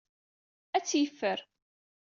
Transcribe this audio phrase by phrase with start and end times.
[0.75, 1.39] Ad tt-yeffer.